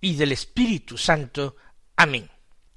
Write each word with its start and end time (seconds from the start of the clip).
y 0.00 0.16
del 0.16 0.32
Espíritu 0.32 0.96
Santo. 0.96 1.56
Amén. 1.96 2.30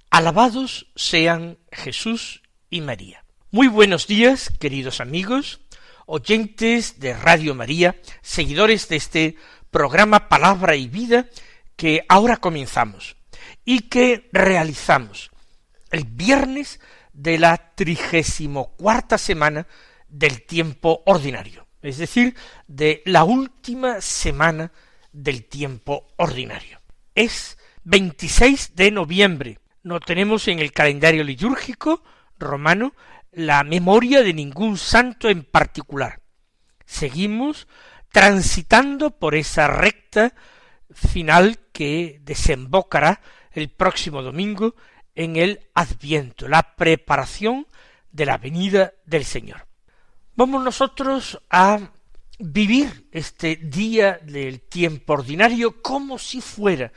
Alabados 0.10 0.88
sean 0.96 1.58
Jesús 1.72 2.42
y 2.70 2.82
María. 2.82 3.24
Muy 3.52 3.68
buenos 3.68 4.08
días, 4.08 4.52
queridos 4.60 5.02
amigos, 5.02 5.62
oyentes 6.06 7.00
de 7.00 7.14
Radio 7.14 7.56
María, 7.56 8.00
seguidores 8.22 8.88
de 8.90 8.96
este 8.96 9.36
programa 9.70 10.30
Palabra 10.30 10.76
y 10.76 10.88
Vida 10.88 11.28
que 11.76 12.06
ahora 12.10 12.38
comenzamos 12.38 13.16
y 13.66 13.82
que 13.82 14.30
realizamos 14.32 15.32
el 15.90 16.06
viernes 16.06 16.80
de 17.14 17.38
la 17.38 17.74
trigésimo 17.76 18.74
cuarta 18.76 19.18
semana 19.18 19.68
del 20.08 20.44
tiempo 20.44 21.04
ordinario 21.06 21.62
es 21.82 21.98
decir, 21.98 22.36
de 22.68 23.02
la 23.06 23.24
última 23.24 24.02
semana 24.02 24.72
del 25.12 25.46
tiempo 25.46 26.08
ordinario. 26.18 26.81
Es 27.16 27.58
26 27.84 28.76
de 28.76 28.92
noviembre. 28.92 29.60
No 29.84 30.00
tenemos 30.00 30.48
en 30.48 30.60
el 30.60 30.72
calendario 30.72 31.24
litúrgico 31.24 32.04
romano 32.38 32.94
la 33.32 33.64
memoria 33.64 34.24
de 34.24 34.34
ningún 34.34 34.78
santo 34.78 35.30
en 35.30 35.44
particular. 35.44 36.22
Seguimos 36.86 37.68
transitando 38.12 39.12
por 39.12 39.36
esa 39.36 39.68
recta 39.68 40.34
final 40.94 41.60
que 41.72 42.20
desembocará 42.24 43.22
el 43.52 43.70
próximo 43.70 44.22
domingo 44.22 44.76
en 45.16 45.36
el 45.36 45.70
Adviento, 45.74 46.48
la 46.48 46.76
preparación 46.76 47.68
de 48.12 48.26
la 48.26 48.38
venida 48.38 48.94
del 49.06 49.26
Señor. 49.26 49.68
Vamos 50.36 50.64
nosotros 50.64 51.42
a 51.50 51.92
vivir 52.42 53.08
este 53.12 53.56
día 53.56 54.20
del 54.24 54.62
tiempo 54.62 55.14
ordinario 55.14 55.82
como 55.82 56.18
si 56.18 56.42
fuera 56.42 56.92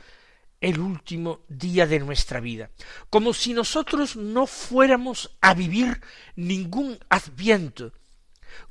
el 0.59 0.79
último 0.79 1.41
día 1.47 1.85
de 1.85 1.99
nuestra 1.99 2.39
vida, 2.39 2.71
como 3.09 3.33
si 3.33 3.53
nosotros 3.53 4.15
no 4.15 4.47
fuéramos 4.47 5.37
a 5.41 5.53
vivir 5.53 6.01
ningún 6.35 6.97
adviento, 7.09 7.93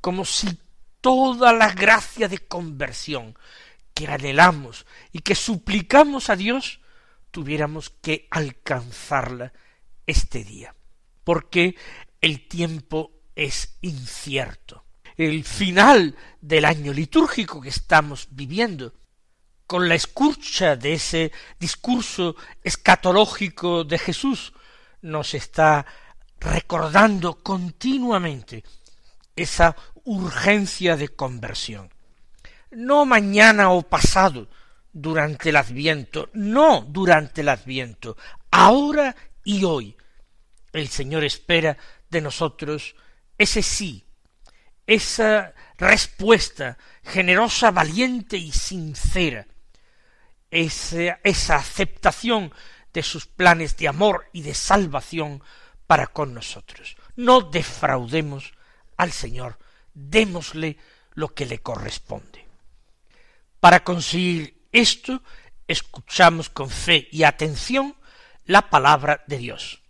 como 0.01 0.25
si 0.25 0.59
toda 1.01 1.53
la 1.53 1.71
gracia 1.73 2.29
de 2.29 2.39
conversión 2.39 3.39
que 3.93 4.09
anhelamos 4.09 4.87
y 5.13 5.21
que 5.21 5.35
suplicamos 5.35 6.31
a 6.31 6.37
Dios 6.37 6.81
tuviéramos 7.31 7.91
que 7.91 8.27
alcanzarla 8.31 9.53
este 10.07 10.43
día, 10.43 10.75
porque 11.23 11.77
el 12.21 12.49
tiempo 12.49 13.13
es 13.37 13.77
incierto. 13.83 14.84
El 15.17 15.45
final 15.45 16.17
del 16.41 16.65
año 16.65 16.93
litúrgico 16.93 17.61
que 17.61 17.69
estamos 17.69 18.29
viviendo, 18.31 18.95
con 19.67 19.89
la 19.89 19.95
escucha 19.95 20.77
de 20.77 20.95
ese 20.95 21.33
discurso 21.59 22.37
escatológico 22.63 23.85
de 23.85 23.99
Jesús, 23.99 24.53
nos 25.03 25.35
está 25.35 25.87
recordando 26.41 27.43
continuamente 27.43 28.65
esa 29.37 29.77
urgencia 30.05 30.97
de 30.97 31.09
conversión. 31.09 31.93
No 32.71 33.07
mañana 33.07 33.71
o 33.71 33.83
pasado, 33.83 34.49
durante 34.95 35.51
el 35.51 35.57
adviento, 35.57 36.31
no 36.33 36.87
durante 36.89 37.41
el 37.41 37.49
adviento, 37.49 38.17
ahora 38.51 39.15
y 39.43 39.65
hoy. 39.65 39.97
El 40.73 40.89
Señor 40.89 41.25
espera 41.25 41.77
de 42.09 42.21
nosotros 42.21 42.95
ese 43.37 43.63
sí, 43.63 44.04
esa 44.87 45.55
respuesta 45.79 46.79
generosa, 47.03 47.71
valiente 47.71 48.37
y 48.37 48.53
sincera, 48.53 49.47
esa, 50.51 51.21
esa 51.25 51.57
aceptación 51.57 52.53
de 52.93 53.03
sus 53.03 53.27
planes 53.27 53.77
de 53.77 53.89
amor 53.89 54.27
y 54.33 54.43
de 54.43 54.55
salvación 54.55 55.43
para 55.87 56.07
con 56.07 56.33
nosotros. 56.35 56.97
No 57.17 57.41
defraudemos 57.41 58.55
al 58.97 59.13
Señor, 59.13 59.59
démosle 59.95 60.79
lo 61.15 61.35
que 61.35 61.47
le 61.47 61.59
corresponde. 61.59 62.47
Para 63.61 63.83
conseguir 63.83 64.67
esto, 64.73 65.23
escuchamos 65.67 66.51
con 66.51 66.71
fe 66.71 67.09
y 67.11 67.25
atención 67.25 67.97
la 68.45 68.69
palabra 68.71 69.25
de 69.27 69.39
Dios 69.39 69.85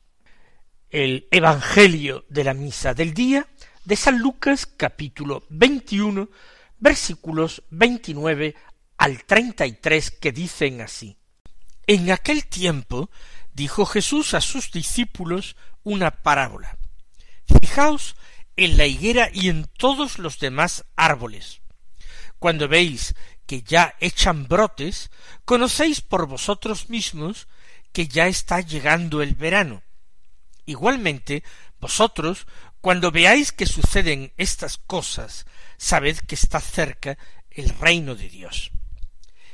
el 0.94 1.26
Evangelio 1.32 2.24
de 2.28 2.44
la 2.44 2.54
Misa 2.54 2.94
del 2.94 3.14
Día 3.14 3.48
de 3.84 3.96
San 3.96 4.18
Lucas 4.18 4.66
capítulo 4.66 5.44
21 5.50 6.28
versículos 6.78 7.62
29 7.70 8.54
al 8.96 9.24
33 9.24 10.10
que 10.10 10.32
dicen 10.32 10.80
así. 10.80 11.18
En 11.86 12.10
aquel 12.10 12.46
tiempo 12.46 13.10
dijo 13.52 13.84
Jesús 13.84 14.34
a 14.34 14.40
sus 14.40 14.70
discípulos 14.70 15.56
una 15.82 16.10
parábola. 16.10 16.78
Fijaos 17.60 18.16
en 18.56 18.76
la 18.76 18.86
higuera 18.86 19.28
y 19.32 19.48
en 19.48 19.66
todos 19.76 20.18
los 20.18 20.38
demás 20.38 20.84
árboles. 20.96 21.60
Cuando 22.38 22.68
veis 22.68 23.14
que 23.46 23.62
ya 23.62 23.94
echan 24.00 24.48
brotes, 24.48 25.10
conocéis 25.44 26.00
por 26.00 26.26
vosotros 26.26 26.88
mismos 26.88 27.48
que 27.92 28.08
ya 28.08 28.28
está 28.28 28.60
llegando 28.60 29.20
el 29.20 29.34
verano 29.34 29.82
Igualmente, 30.66 31.42
vosotros, 31.80 32.46
cuando 32.84 33.10
veáis 33.10 33.50
que 33.50 33.64
suceden 33.64 34.34
estas 34.36 34.76
cosas, 34.76 35.46
sabed 35.78 36.18
que 36.18 36.34
está 36.34 36.60
cerca 36.60 37.16
el 37.50 37.70
reino 37.70 38.14
de 38.14 38.28
Dios. 38.28 38.72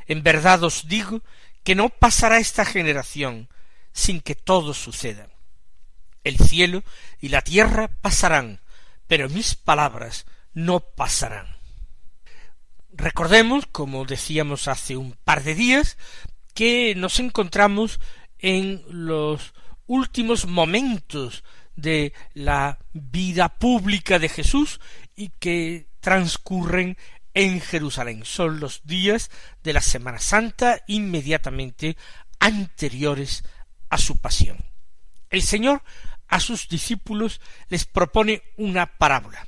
En 0.08 0.24
verdad 0.24 0.64
os 0.64 0.88
digo 0.88 1.22
que 1.62 1.76
no 1.76 1.90
pasará 1.90 2.38
esta 2.40 2.64
generación 2.64 3.48
sin 3.92 4.20
que 4.20 4.34
todo 4.34 4.74
suceda. 4.74 5.28
El 6.24 6.38
cielo 6.38 6.82
y 7.20 7.28
la 7.28 7.42
tierra 7.42 7.86
pasarán, 8.00 8.62
pero 9.06 9.28
mis 9.28 9.54
palabras 9.54 10.26
no 10.52 10.80
pasarán. 10.80 11.46
Recordemos, 12.90 13.64
como 13.70 14.06
decíamos 14.06 14.66
hace 14.66 14.96
un 14.96 15.12
par 15.12 15.44
de 15.44 15.54
días, 15.54 15.98
que 16.52 16.96
nos 16.96 17.20
encontramos 17.20 18.00
en 18.40 18.82
los 18.88 19.54
últimos 19.86 20.46
momentos 20.46 21.44
de 21.76 22.12
la 22.34 22.78
vida 22.92 23.48
pública 23.48 24.18
de 24.18 24.28
Jesús 24.28 24.80
y 25.16 25.30
que 25.38 25.88
transcurren 26.00 26.96
en 27.34 27.60
Jerusalén. 27.60 28.24
Son 28.24 28.60
los 28.60 28.82
días 28.84 29.30
de 29.62 29.72
la 29.72 29.80
Semana 29.80 30.18
Santa 30.18 30.82
inmediatamente 30.86 31.96
anteriores 32.38 33.44
a 33.88 33.98
su 33.98 34.18
pasión. 34.18 34.58
El 35.30 35.42
Señor 35.42 35.82
a 36.28 36.40
sus 36.40 36.68
discípulos 36.68 37.40
les 37.68 37.84
propone 37.84 38.42
una 38.56 38.86
parábola, 38.86 39.46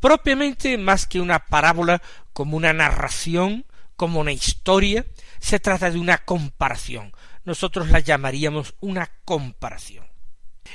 propiamente 0.00 0.78
más 0.78 1.06
que 1.06 1.20
una 1.20 1.40
parábola 1.46 2.02
como 2.32 2.56
una 2.56 2.72
narración, 2.72 3.66
como 3.96 4.20
una 4.20 4.32
historia, 4.32 5.06
se 5.40 5.60
trata 5.60 5.90
de 5.90 5.98
una 5.98 6.18
comparación, 6.18 7.12
nosotros 7.44 7.90
la 7.90 8.00
llamaríamos 8.00 8.74
una 8.80 9.10
comparación. 9.24 10.06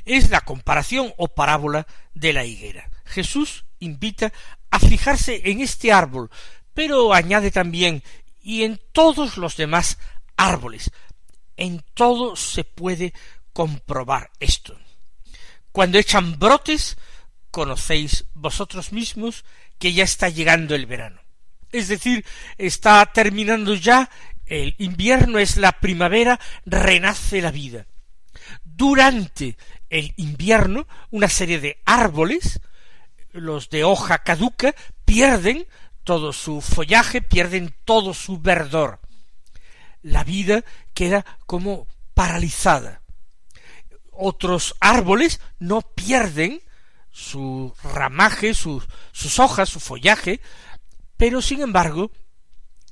Es 0.06 0.30
la 0.30 0.42
comparación 0.42 1.14
o 1.18 1.28
parábola 1.28 1.88
de 2.14 2.34
la 2.34 2.46
higuera. 2.46 2.90
Jesús 3.06 3.66
invita 3.80 4.32
a 4.70 4.80
fijarse 4.80 5.42
en 5.46 5.62
este 5.62 5.92
árbol, 5.92 6.30
pero 6.74 7.14
añade 7.14 7.52
también 7.52 8.04
y 8.42 8.64
en 8.64 8.80
todos 8.92 9.38
los 9.38 9.58
demás 9.58 9.98
árboles. 10.38 10.92
En 11.58 11.84
todo 11.94 12.36
se 12.36 12.64
puede 12.64 13.14
comprobar 13.54 14.32
esto. 14.40 14.78
Cuando 15.72 16.00
echan 16.00 16.40
brotes, 16.40 16.98
conocéis 17.52 18.26
vosotros 18.34 18.92
mismos 18.92 19.46
que 19.78 19.94
ya 19.94 20.04
está 20.04 20.30
llegando 20.30 20.76
el 20.76 20.86
verano. 20.86 21.22
Es 21.72 21.88
decir, 21.88 22.26
está 22.58 23.06
terminando 23.14 23.76
ya 23.76 24.10
el 24.46 24.76
invierno 24.80 25.40
es 25.40 25.56
la 25.56 25.72
primavera, 25.80 26.40
renace 26.66 27.42
la 27.42 27.52
vida. 27.52 27.88
Durante 28.64 29.58
el 29.92 30.14
invierno, 30.16 30.88
una 31.12 31.28
serie 31.30 31.60
de 31.60 31.82
árboles, 31.86 32.62
los 33.34 33.70
de 33.70 33.84
hoja 33.84 34.20
caduca, 34.20 34.74
pierden 35.06 35.68
todo 36.04 36.34
su 36.34 36.62
follaje, 36.62 37.22
pierden 37.22 37.76
todo 37.86 38.14
su 38.14 38.40
verdor. 38.40 39.00
La 40.02 40.24
vida 40.24 40.64
queda 40.94 41.26
como 41.46 41.88
paralizada. 42.14 43.02
Otros 44.12 44.76
árboles 44.80 45.42
no 45.60 45.82
pierden 45.82 46.62
su 47.12 47.76
ramaje, 47.84 48.54
sus, 48.54 48.86
sus 49.12 49.40
hojas, 49.40 49.68
su 49.68 49.82
follaje, 49.82 50.40
pero 51.18 51.42
sin 51.42 51.62
embargo 51.62 52.12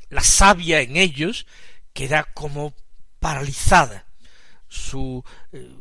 la 0.10 0.22
savia 0.22 0.82
en 0.82 0.98
ellos 0.98 1.48
queda 1.94 2.26
como 2.34 2.74
paralizada. 3.20 4.06
Su 4.68 5.24
eh, 5.54 5.72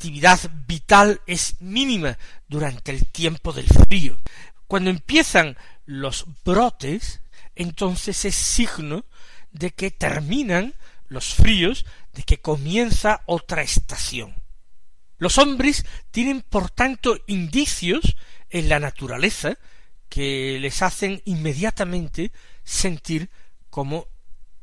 actividad 0.00 0.40
vital 0.66 1.20
es 1.26 1.60
mínima 1.60 2.16
durante 2.48 2.90
el 2.90 3.06
tiempo 3.08 3.52
del 3.52 3.66
frío. 3.66 4.18
Cuando 4.66 4.88
empiezan 4.88 5.58
los 5.84 6.24
brotes, 6.42 7.20
entonces 7.54 8.24
es 8.24 8.34
signo 8.34 9.04
de 9.50 9.72
que 9.72 9.90
terminan 9.90 10.72
los 11.08 11.34
fríos, 11.34 11.84
de 12.14 12.22
que 12.22 12.40
comienza 12.40 13.20
otra 13.26 13.60
estación. 13.60 14.34
Los 15.18 15.36
hombres 15.36 15.84
tienen, 16.10 16.40
por 16.40 16.70
tanto, 16.70 17.18
indicios 17.26 18.16
en 18.48 18.70
la 18.70 18.80
naturaleza 18.80 19.58
que 20.08 20.56
les 20.62 20.80
hacen 20.80 21.20
inmediatamente 21.26 22.32
sentir 22.64 23.28
como 23.68 24.06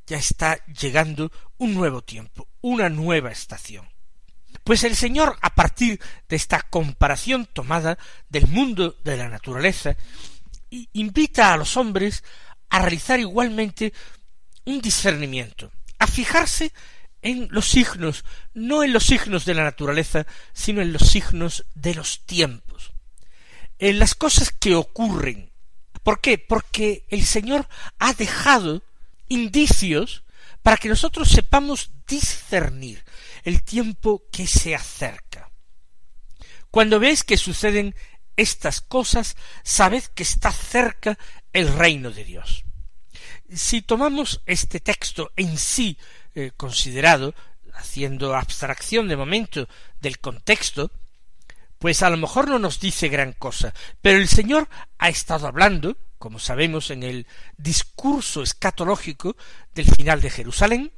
ya 0.07 0.17
está 0.17 0.65
llegando 0.65 1.31
un 1.59 1.75
nuevo 1.75 2.01
tiempo, 2.01 2.47
una 2.61 2.89
nueva 2.89 3.31
estación. 3.31 3.87
Pues 4.67 4.83
el 4.83 4.97
Señor, 4.97 5.37
a 5.41 5.55
partir 5.55 5.97
de 6.27 6.35
esta 6.35 6.61
comparación 6.61 7.45
tomada 7.45 7.97
del 8.27 8.47
mundo 8.47 8.97
de 9.05 9.15
la 9.15 9.29
naturaleza, 9.29 9.95
invita 10.91 11.53
a 11.53 11.57
los 11.57 11.77
hombres 11.77 12.25
a 12.67 12.79
realizar 12.79 13.17
igualmente 13.17 13.93
un 14.65 14.81
discernimiento, 14.81 15.71
a 15.99 16.05
fijarse 16.05 16.73
en 17.21 17.47
los 17.49 17.69
signos, 17.69 18.25
no 18.53 18.83
en 18.83 18.91
los 18.91 19.05
signos 19.05 19.45
de 19.45 19.53
la 19.53 19.63
naturaleza, 19.63 20.27
sino 20.51 20.81
en 20.81 20.91
los 20.91 21.03
signos 21.03 21.63
de 21.73 21.95
los 21.95 22.25
tiempos, 22.25 22.91
en 23.79 23.99
las 23.99 24.15
cosas 24.15 24.51
que 24.51 24.75
ocurren. 24.75 25.49
¿Por 26.03 26.19
qué? 26.19 26.37
Porque 26.37 27.05
el 27.07 27.23
Señor 27.23 27.69
ha 27.99 28.11
dejado 28.11 28.83
indicios 29.29 30.25
para 30.61 30.75
que 30.75 30.89
nosotros 30.89 31.29
sepamos 31.29 31.89
discernir 32.05 33.05
el 33.47 33.63
tiempo 33.63 34.25
que 34.29 34.45
se 34.45 34.75
acerca. 34.75 35.49
Cuando 36.69 36.99
veis 36.99 37.23
que 37.23 37.37
suceden 37.37 37.95
estas 38.35 38.81
cosas, 38.81 39.37
sabed 39.63 40.03
que 40.03 40.23
está 40.23 40.51
cerca 40.51 41.17
el 41.53 41.73
reino 41.73 42.11
de 42.11 42.25
Dios. 42.25 42.65
Si 43.49 43.81
tomamos 43.81 44.41
este 44.45 44.81
texto 44.81 45.31
en 45.37 45.57
sí 45.57 45.97
eh, 46.35 46.51
considerado, 46.57 47.33
haciendo 47.73 48.35
abstracción 48.35 49.07
de 49.07 49.15
momento 49.15 49.69
del 50.01 50.19
contexto, 50.19 50.91
pues 51.79 52.03
a 52.03 52.09
lo 52.09 52.17
mejor 52.17 52.49
no 52.49 52.59
nos 52.59 52.81
dice 52.81 53.07
gran 53.07 53.31
cosa, 53.31 53.73
pero 54.01 54.19
el 54.19 54.27
Señor 54.27 54.67
ha 54.97 55.07
estado 55.07 55.47
hablando, 55.47 55.95
como 56.17 56.39
sabemos, 56.39 56.91
en 56.91 57.01
el 57.01 57.25
discurso 57.55 58.43
escatológico 58.43 59.37
del 59.73 59.85
final 59.85 60.19
de 60.19 60.31
Jerusalén, 60.31 60.91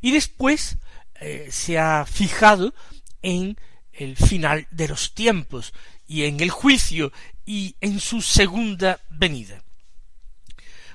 y 0.00 0.10
después 0.10 0.78
eh, 1.20 1.48
se 1.50 1.78
ha 1.78 2.06
fijado 2.06 2.74
en 3.22 3.56
el 3.92 4.16
final 4.16 4.66
de 4.70 4.88
los 4.88 5.14
tiempos 5.14 5.72
y 6.06 6.24
en 6.24 6.40
el 6.40 6.50
juicio 6.50 7.12
y 7.44 7.76
en 7.80 8.00
su 8.00 8.22
segunda 8.22 9.00
venida. 9.10 9.64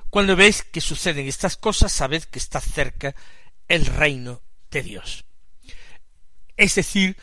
Cuando 0.08 0.36
veis 0.36 0.62
que 0.62 0.80
suceden 0.80 1.26
estas 1.26 1.56
cosas, 1.56 1.92
sabed 1.92 2.24
que 2.24 2.38
está 2.38 2.60
cerca 2.60 3.14
el 3.68 3.86
reino 3.86 4.42
de 4.70 4.82
Dios. 4.82 5.24
Es 6.56 6.76
decir, 6.76 7.16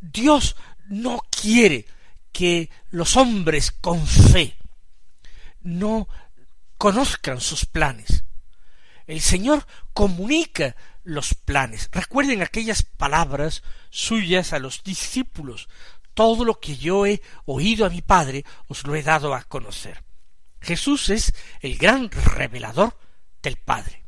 Dios 0.00 0.56
no 0.88 1.20
quiere 1.30 1.86
que 2.32 2.70
los 2.90 3.16
hombres 3.16 3.70
con 3.70 4.04
fe 4.06 4.56
no 5.60 6.08
conozcan 6.78 7.40
sus 7.40 7.64
planes. 7.64 8.24
El 9.06 9.20
Señor 9.20 9.66
comunica 9.92 10.74
los 11.04 11.34
planes. 11.34 11.88
Recuerden 11.92 12.42
aquellas 12.42 12.82
palabras 12.82 13.62
suyas 13.90 14.52
a 14.52 14.58
los 14.58 14.82
discípulos. 14.82 15.68
Todo 16.14 16.44
lo 16.44 16.60
que 16.60 16.76
yo 16.76 17.06
he 17.06 17.22
oído 17.44 17.86
a 17.86 17.90
mi 17.90 18.02
Padre 18.02 18.44
os 18.68 18.84
lo 18.84 18.94
he 18.94 19.02
dado 19.02 19.34
a 19.34 19.44
conocer. 19.44 20.04
Jesús 20.60 21.10
es 21.10 21.34
el 21.60 21.76
gran 21.76 22.10
revelador 22.10 22.96
del 23.42 23.56
Padre. 23.56 24.04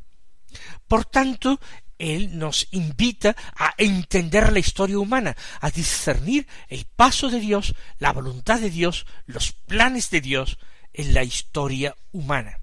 Por 0.87 1.05
tanto, 1.05 1.59
Él 1.97 2.37
nos 2.37 2.67
invita 2.71 3.35
a 3.55 3.73
entender 3.77 4.53
la 4.53 4.59
historia 4.59 4.99
humana, 4.99 5.35
a 5.59 5.69
discernir 5.71 6.47
el 6.69 6.85
paso 6.85 7.29
de 7.29 7.39
Dios, 7.39 7.75
la 7.99 8.13
voluntad 8.13 8.59
de 8.59 8.69
Dios, 8.69 9.05
los 9.25 9.51
planes 9.51 10.09
de 10.09 10.21
Dios 10.21 10.57
en 10.93 11.13
la 11.13 11.23
historia 11.23 11.95
humana. 12.11 12.59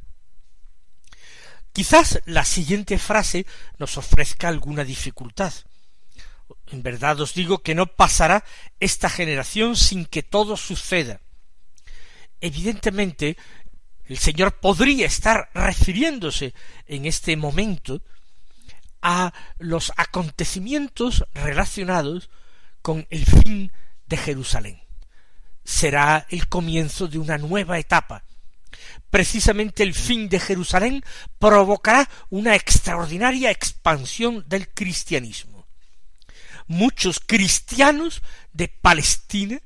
Quizás 1.73 2.21
la 2.27 2.45
siguiente 2.45 2.99
frase 2.99 3.47
nos 3.79 3.97
ofrezca 3.97 4.49
alguna 4.49 4.85
dificultad. 4.85 5.53
En 6.67 6.83
verdad 6.83 7.21
os 7.21 7.35
digo 7.35 7.63
que 7.63 7.75
no 7.75 7.87
pasará 7.87 8.45
esta 8.79 9.09
generación 9.09 9.77
sin 9.77 10.05
que 10.05 10.23
todo 10.23 10.57
suceda. 10.57 11.21
Evidentemente, 12.41 13.37
el 14.05 14.19
Señor 14.19 14.61
podría 14.61 15.07
estar 15.07 15.51
refiriéndose 15.55 16.55
en 16.87 17.07
este 17.07 17.37
momento 17.37 18.03
a 19.01 19.33
los 19.59 19.93
acontecimientos 19.97 21.25
relacionados 21.35 22.31
con 22.83 23.07
el 23.11 23.25
fin 23.25 23.73
de 24.07 24.17
Jerusalén. 24.17 24.83
Será 25.65 26.27
el 26.29 26.49
comienzo 26.49 27.09
de 27.09 27.19
una 27.19 27.39
nueva 27.39 27.79
etapa. 27.79 28.25
Precisamente 29.11 29.83
el 29.83 29.95
fin 29.95 30.29
de 30.29 30.41
Jerusalén 30.41 31.05
provocará 31.39 32.09
una 32.31 32.55
extraordinaria 32.55 33.51
expansión 33.51 34.45
del 34.49 34.69
cristianismo. 34.69 35.67
Muchos 36.67 37.21
cristianos 37.21 38.23
de 38.53 38.69
Palestina 38.69 39.61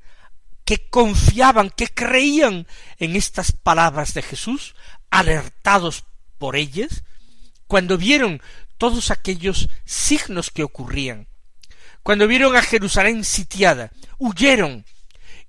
que 0.65 0.89
confiaban, 0.89 1.69
que 1.69 1.87
creían 1.87 2.67
en 2.97 3.15
estas 3.15 3.53
palabras 3.53 4.13
de 4.13 4.21
Jesús, 4.21 4.75
alertados 5.09 6.03
por 6.37 6.57
ellas, 6.57 7.03
cuando 7.67 7.97
vieron 7.97 8.41
todos 8.77 9.09
aquellos 9.09 9.69
signos 9.85 10.51
que 10.51 10.63
ocurrían, 10.63 11.27
cuando 12.03 12.27
vieron 12.27 12.55
a 12.55 12.61
Jerusalén 12.61 13.23
sitiada, 13.23 13.91
huyeron 14.17 14.85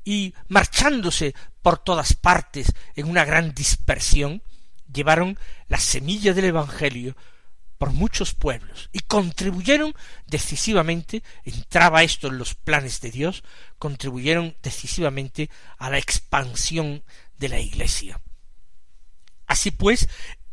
y 0.04 0.34
marchándose 0.48 1.34
por 1.68 1.78
todas 1.78 2.14
partes 2.14 2.72
en 2.96 3.10
una 3.10 3.26
gran 3.26 3.52
dispersión, 3.52 4.42
llevaron 4.90 5.38
la 5.68 5.78
semilla 5.78 6.32
del 6.32 6.46
Evangelio 6.46 7.14
por 7.76 7.92
muchos 7.92 8.32
pueblos 8.32 8.88
y 8.90 9.00
contribuyeron 9.00 9.94
decisivamente, 10.26 11.22
entraba 11.44 12.04
esto 12.04 12.28
en 12.28 12.38
los 12.38 12.54
planes 12.54 13.02
de 13.02 13.10
Dios, 13.10 13.44
contribuyeron 13.78 14.56
decisivamente 14.62 15.50
a 15.76 15.90
la 15.90 15.98
expansión 15.98 17.02
de 17.36 17.50
la 17.50 17.60
Iglesia. 17.60 18.18
Así 19.46 19.70
pues, 19.70 20.08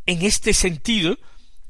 en 0.06 0.22
este 0.22 0.54
sentido, 0.54 1.18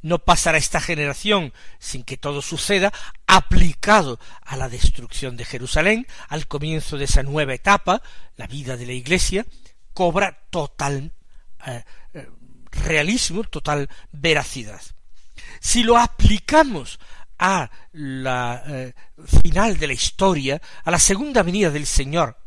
no 0.05 0.19
pasará 0.19 0.59
esta 0.59 0.79
generación 0.79 1.51
sin 1.79 2.03
que 2.03 2.15
todo 2.15 2.43
suceda 2.43 2.93
aplicado 3.25 4.19
a 4.43 4.55
la 4.55 4.69
destrucción 4.69 5.35
de 5.35 5.45
Jerusalén, 5.45 6.05
al 6.27 6.47
comienzo 6.47 6.99
de 6.99 7.05
esa 7.05 7.23
nueva 7.23 7.55
etapa, 7.55 8.03
la 8.37 8.45
vida 8.45 8.77
de 8.77 8.85
la 8.85 8.91
Iglesia, 8.91 9.47
cobra 9.95 10.43
total 10.51 11.11
eh, 11.65 11.83
eh, 12.13 12.29
realismo, 12.69 13.45
total 13.45 13.89
veracidad. 14.11 14.79
Si 15.59 15.81
lo 15.81 15.97
aplicamos 15.97 16.99
a 17.39 17.71
la 17.91 18.63
eh, 18.67 18.93
final 19.41 19.79
de 19.79 19.87
la 19.87 19.93
historia, 19.93 20.61
a 20.83 20.91
la 20.91 20.99
segunda 20.99 21.41
venida 21.41 21.71
del 21.71 21.87
Señor, 21.87 22.37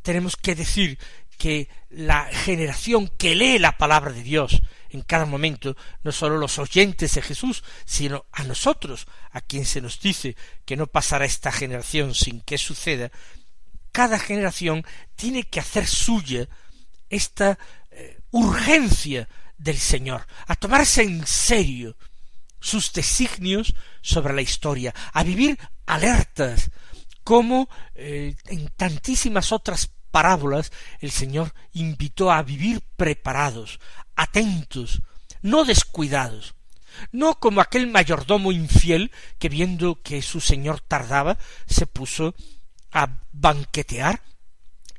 tenemos 0.00 0.34
que 0.34 0.54
decir 0.54 0.98
que 1.36 1.68
la 1.90 2.24
generación 2.24 3.08
que 3.18 3.34
lee 3.34 3.58
la 3.58 3.76
palabra 3.76 4.12
de 4.12 4.22
Dios 4.22 4.62
en 4.94 5.02
cada 5.02 5.26
momento, 5.26 5.76
no 6.02 6.12
sólo 6.12 6.38
los 6.38 6.58
oyentes 6.58 7.14
de 7.14 7.22
Jesús, 7.22 7.64
sino 7.84 8.26
a 8.32 8.44
nosotros, 8.44 9.06
a 9.32 9.40
quien 9.40 9.66
se 9.66 9.80
nos 9.80 10.00
dice 10.00 10.36
que 10.64 10.76
no 10.76 10.86
pasará 10.86 11.24
esta 11.24 11.50
generación 11.50 12.14
sin 12.14 12.40
que 12.40 12.58
suceda, 12.58 13.10
cada 13.90 14.18
generación 14.18 14.84
tiene 15.16 15.44
que 15.44 15.60
hacer 15.60 15.86
suya 15.86 16.48
esta 17.10 17.58
eh, 17.90 18.20
urgencia 18.30 19.28
del 19.58 19.78
Señor, 19.78 20.26
a 20.46 20.54
tomarse 20.54 21.02
en 21.02 21.26
serio 21.26 21.96
sus 22.60 22.92
designios 22.92 23.74
sobre 24.00 24.32
la 24.32 24.42
historia, 24.42 24.94
a 25.12 25.22
vivir 25.22 25.58
alertas, 25.86 26.70
como 27.24 27.68
eh, 27.94 28.36
en 28.46 28.68
tantísimas 28.76 29.50
otras 29.50 29.86
parábolas 30.14 30.70
el 31.00 31.10
Señor 31.10 31.52
invitó 31.72 32.30
a 32.30 32.40
vivir 32.44 32.82
preparados, 32.94 33.80
atentos, 34.14 35.02
no 35.42 35.64
descuidados, 35.64 36.54
no 37.10 37.40
como 37.40 37.60
aquel 37.60 37.88
mayordomo 37.88 38.52
infiel 38.52 39.10
que 39.40 39.48
viendo 39.48 40.00
que 40.02 40.22
su 40.22 40.40
señor 40.40 40.78
tardaba 40.78 41.36
se 41.66 41.88
puso 41.88 42.36
a 42.92 43.08
banquetear 43.32 44.22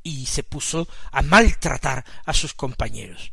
y 0.04 0.26
se 0.26 0.44
puso 0.44 0.86
a 1.14 1.22
maltratar 1.22 2.04
a 2.26 2.34
sus 2.34 2.54
compañeros 2.54 3.32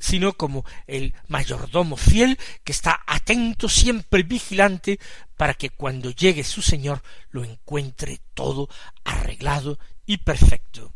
sino 0.00 0.32
como 0.32 0.64
el 0.88 1.14
mayordomo 1.28 1.96
fiel 1.96 2.36
que 2.64 2.72
está 2.72 3.00
atento 3.06 3.68
siempre 3.68 4.24
vigilante 4.24 4.98
para 5.36 5.54
que 5.54 5.70
cuando 5.70 6.10
llegue 6.10 6.42
su 6.42 6.60
señor 6.60 7.00
lo 7.30 7.44
encuentre 7.44 8.18
todo 8.34 8.68
arreglado 9.04 9.78
y 10.04 10.16
perfecto. 10.16 10.92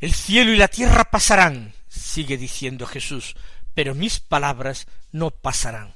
El 0.00 0.14
cielo 0.14 0.52
y 0.52 0.56
la 0.56 0.68
tierra 0.68 1.04
pasarán, 1.04 1.74
sigue 1.88 2.36
diciendo 2.36 2.86
Jesús, 2.86 3.34
pero 3.74 3.94
mis 3.94 4.20
palabras 4.20 4.86
no 5.12 5.30
pasarán. 5.30 5.94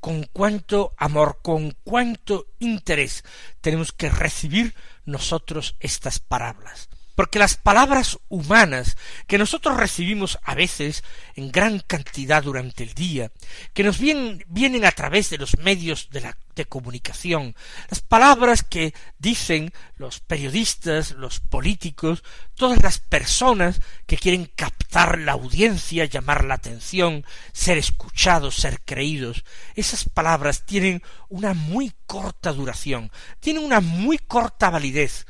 Con 0.00 0.24
cuánto 0.24 0.94
amor, 0.96 1.38
con 1.42 1.76
cuánto 1.84 2.46
interés 2.58 3.24
tenemos 3.60 3.92
que 3.92 4.10
recibir 4.10 4.74
nosotros 5.04 5.76
estas 5.80 6.18
palabras 6.18 6.88
porque 7.14 7.38
las 7.38 7.56
palabras 7.56 8.18
humanas 8.28 8.96
que 9.26 9.38
nosotros 9.38 9.76
recibimos 9.76 10.38
a 10.42 10.54
veces 10.54 11.04
en 11.36 11.52
gran 11.52 11.80
cantidad 11.80 12.42
durante 12.42 12.82
el 12.82 12.94
día, 12.94 13.30
que 13.72 13.84
nos 13.84 13.98
vienen, 13.98 14.44
vienen 14.48 14.84
a 14.84 14.92
través 14.92 15.30
de 15.30 15.38
los 15.38 15.58
medios 15.58 16.08
de, 16.10 16.20
la, 16.20 16.36
de 16.54 16.64
comunicación, 16.64 17.54
las 17.88 18.00
palabras 18.00 18.62
que 18.62 18.94
dicen 19.18 19.72
los 19.96 20.20
periodistas, 20.20 21.12
los 21.12 21.40
políticos, 21.40 22.22
todas 22.54 22.82
las 22.82 22.98
personas 22.98 23.80
que 24.06 24.16
quieren 24.16 24.50
captar 24.54 25.18
la 25.18 25.32
audiencia, 25.32 26.04
llamar 26.04 26.44
la 26.44 26.54
atención, 26.54 27.24
ser 27.52 27.78
escuchados, 27.78 28.56
ser 28.56 28.80
creídos, 28.84 29.44
esas 29.74 30.08
palabras 30.08 30.64
tienen 30.66 31.02
una 31.28 31.54
muy 31.54 31.92
corta 32.06 32.52
duración, 32.52 33.10
tienen 33.40 33.64
una 33.64 33.80
muy 33.80 34.18
corta 34.18 34.70
validez, 34.70 35.26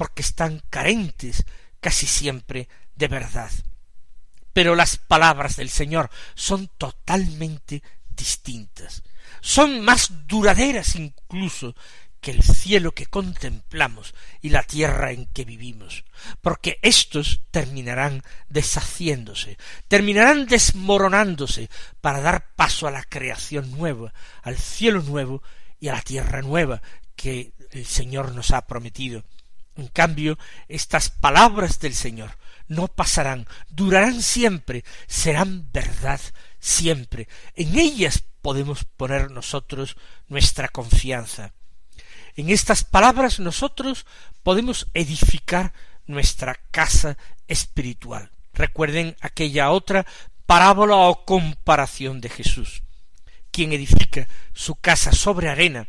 porque 0.00 0.22
están 0.22 0.62
carentes 0.70 1.44
casi 1.78 2.06
siempre 2.06 2.70
de 2.96 3.06
verdad. 3.06 3.50
Pero 4.54 4.74
las 4.74 4.96
palabras 4.96 5.56
del 5.56 5.68
Señor 5.68 6.08
son 6.34 6.68
totalmente 6.78 7.82
distintas, 8.08 9.02
son 9.42 9.82
más 9.82 10.26
duraderas 10.26 10.94
incluso 10.96 11.74
que 12.22 12.30
el 12.30 12.42
cielo 12.42 12.92
que 12.92 13.04
contemplamos 13.04 14.14
y 14.40 14.48
la 14.48 14.62
tierra 14.62 15.12
en 15.12 15.26
que 15.26 15.44
vivimos, 15.44 16.06
porque 16.40 16.78
éstos 16.80 17.42
terminarán 17.50 18.22
deshaciéndose, 18.48 19.58
terminarán 19.86 20.46
desmoronándose 20.46 21.68
para 22.00 22.22
dar 22.22 22.54
paso 22.54 22.86
a 22.86 22.90
la 22.90 23.02
creación 23.02 23.70
nueva, 23.72 24.14
al 24.40 24.56
cielo 24.56 25.02
nuevo 25.02 25.42
y 25.78 25.88
a 25.88 25.92
la 25.92 26.00
tierra 26.00 26.40
nueva 26.40 26.80
que 27.16 27.52
el 27.72 27.84
Señor 27.84 28.34
nos 28.34 28.50
ha 28.52 28.66
prometido. 28.66 29.24
En 29.80 29.88
cambio, 29.88 30.38
estas 30.68 31.08
palabras 31.08 31.80
del 31.80 31.94
Señor 31.94 32.36
no 32.68 32.86
pasarán, 32.86 33.46
durarán 33.70 34.20
siempre, 34.20 34.84
serán 35.06 35.72
verdad 35.72 36.20
siempre. 36.58 37.28
En 37.54 37.78
ellas 37.78 38.22
podemos 38.42 38.84
poner 38.84 39.30
nosotros 39.30 39.96
nuestra 40.28 40.68
confianza. 40.68 41.54
En 42.36 42.50
estas 42.50 42.84
palabras 42.84 43.40
nosotros 43.40 44.04
podemos 44.42 44.86
edificar 44.92 45.72
nuestra 46.06 46.56
casa 46.70 47.16
espiritual. 47.48 48.32
Recuerden 48.52 49.16
aquella 49.22 49.70
otra 49.70 50.04
parábola 50.44 50.96
o 50.96 51.24
comparación 51.24 52.20
de 52.20 52.28
Jesús. 52.28 52.82
Quien 53.50 53.72
edifica 53.72 54.28
su 54.52 54.74
casa 54.74 55.12
sobre 55.12 55.48
arena 55.48 55.88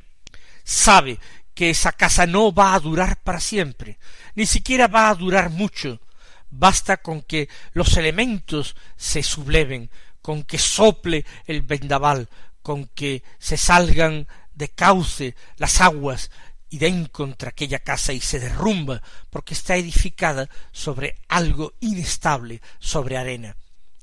sabe 0.64 1.20
que 1.54 1.70
esa 1.70 1.92
casa 1.92 2.26
no 2.26 2.54
va 2.54 2.74
a 2.74 2.80
durar 2.80 3.18
para 3.22 3.40
siempre, 3.40 3.98
ni 4.36 4.46
siquiera 4.46 4.88
va 4.88 5.10
a 5.10 5.16
durar 5.16 5.50
mucho. 5.50 6.00
Basta 6.50 6.98
con 6.98 7.22
que 7.22 7.50
los 7.74 7.96
elementos 7.98 8.76
se 8.98 9.24
subleven, 9.24 9.90
con 10.22 10.44
que 10.44 10.58
sople 10.58 11.26
el 11.46 11.62
vendaval, 11.62 12.30
con 12.62 12.86
que 12.88 13.24
se 13.40 13.58
salgan 13.58 14.28
de 14.54 14.70
cauce 14.70 15.36
las 15.58 15.82
aguas 15.82 16.30
y 16.70 16.78
den 16.78 17.06
contra 17.06 17.50
aquella 17.50 17.80
casa 17.80 18.14
y 18.14 18.22
se 18.22 18.40
derrumba, 18.40 19.02
porque 19.30 19.54
está 19.54 19.76
edificada 19.76 20.50
sobre 20.72 21.18
algo 21.28 21.74
inestable, 21.80 22.62
sobre 22.80 23.18
arena 23.18 23.56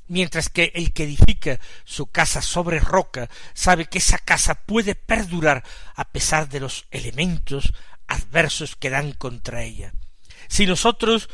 mientras 0.08 0.48
que 0.48 0.72
el 0.74 0.92
que 0.92 1.04
edifica 1.04 1.60
su 1.84 2.06
casa 2.06 2.42
sobre 2.42 2.80
roca 2.80 3.28
sabe 3.54 3.86
que 3.86 3.98
esa 3.98 4.18
casa 4.18 4.54
puede 4.54 4.94
perdurar 4.94 5.64
a 5.94 6.04
pesar 6.04 6.48
de 6.48 6.60
los 6.60 6.86
elementos 6.90 7.72
adversos 8.06 8.76
que 8.76 8.90
dan 8.90 9.12
contra 9.12 9.62
ella. 9.62 9.92
Si 10.48 10.66
nosotros 10.66 11.28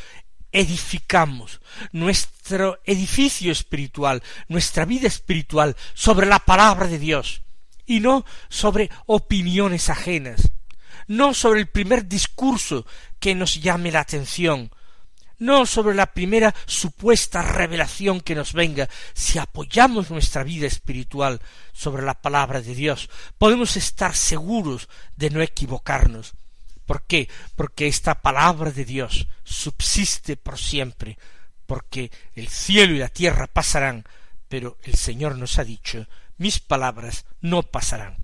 edificamos 0.53 1.61
nuestro 1.93 2.81
edificio 2.85 3.51
espiritual, 3.51 4.23
nuestra 4.49 4.85
vida 4.85 5.09
espiritual 5.09 5.77
sobre 5.95 6.27
la 6.27 6.39
palabra 6.39 6.87
de 6.87 6.99
Dios, 6.99 7.43
y 7.87 8.01
no 8.01 8.25
sobre 8.49 8.91
opiniones 9.07 9.91
ajenas, 9.91 10.53
no 11.07 11.35
sobre 11.35 11.61
el 11.61 11.67
primer 11.67 12.09
discurso 12.09 12.87
que 13.19 13.35
nos 13.35 13.61
llame 13.61 13.93
la 13.93 14.01
atención, 14.01 14.71
no 15.45 15.67
sobre 15.67 15.95
la 15.95 16.13
primera 16.13 16.55
supuesta 16.67 17.43
revelación 17.43 18.21
que 18.21 18.35
nos 18.35 18.53
venga, 18.53 18.89
si 19.13 19.39
apoyamos 19.39 20.11
nuestra 20.11 20.43
vida 20.43 20.67
espiritual 20.67 21.41
sobre 21.73 22.03
la 22.03 22.15
palabra 22.15 22.63
de 22.63 22.75
Dios, 22.75 23.11
podemos 23.37 23.77
estar 23.77 24.17
seguros 24.17 24.89
de 25.17 25.31
no 25.31 25.43
equivocarnos. 25.43 26.33
¿Por 26.87 27.03
qué? 27.03 27.29
Porque 27.57 27.87
esta 27.87 28.23
palabra 28.23 28.71
de 28.71 28.85
Dios 28.85 29.27
subsiste 29.43 30.37
por 30.37 30.59
siempre, 30.59 31.19
porque 31.67 32.11
el 32.35 32.49
cielo 32.49 32.95
y 32.95 32.99
la 32.99 33.09
tierra 33.09 33.47
pasarán, 33.47 34.05
pero 34.49 34.79
el 34.83 34.95
Señor 34.95 35.37
nos 35.37 35.59
ha 35.59 35.65
dicho, 35.65 36.07
mis 36.39 36.61
palabras 36.61 37.27
no 37.41 37.63
pasarán. 37.63 38.24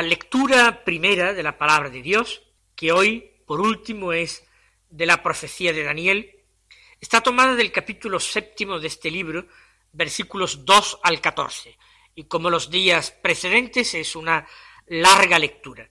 La 0.00 0.06
lectura 0.06 0.82
primera 0.82 1.34
de 1.34 1.42
la 1.42 1.58
palabra 1.58 1.90
de 1.90 2.00
Dios 2.00 2.40
que 2.74 2.90
hoy, 2.90 3.32
por 3.44 3.60
último, 3.60 4.14
es 4.14 4.46
de 4.88 5.04
la 5.04 5.22
profecía 5.22 5.74
de 5.74 5.84
Daniel, 5.84 6.38
está 6.98 7.20
tomada 7.20 7.54
del 7.54 7.70
capítulo 7.70 8.18
séptimo 8.18 8.80
de 8.80 8.86
este 8.86 9.10
libro, 9.10 9.46
versículos 9.92 10.64
2 10.64 11.00
al 11.02 11.20
14, 11.20 11.76
y 12.14 12.24
como 12.24 12.48
los 12.48 12.70
días 12.70 13.10
precedentes 13.10 13.92
es 13.92 14.16
una 14.16 14.48
larga 14.86 15.38
lectura. 15.38 15.90